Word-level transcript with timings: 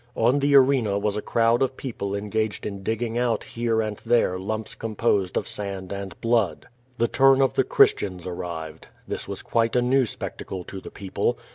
On 0.15 0.39
the 0.39 0.55
arena 0.55 0.97
was 0.97 1.15
a 1.15 1.21
crowd 1.21 1.61
of 1.61 1.77
jicople 1.77 2.17
engaged 2.17 2.65
in 2.65 2.81
digging 2.81 3.19
out 3.19 3.43
here 3.43 3.83
and 3.83 3.97
there 3.97 4.39
lumps 4.39 4.73
com 4.73 4.95
posed 4.95 5.37
of 5.37 5.47
sand 5.47 5.93
and 5.93 6.19
blood. 6.21 6.65
The 6.97 7.07
turn 7.07 7.39
of 7.39 7.53
the 7.53 7.63
Christians 7.63 8.25
arrived. 8.25 8.87
This 9.07 9.27
was 9.27 9.43
quite 9.43 9.75
a 9.75 9.79
new 9.83 10.07
spectacle 10.07 10.63
to 10.63 10.81
the 10.81 10.89
people. 10.89 11.37